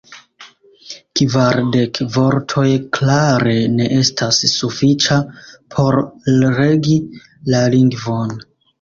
Kvardek 1.19 1.99
vortoj 2.15 2.65
klare 2.99 3.55
ne 3.75 3.87
estas 3.99 4.43
sufiĉa 4.57 5.21
por 5.77 6.03
regi 6.59 7.01
la 7.55 7.67
lingvon. 7.79 8.39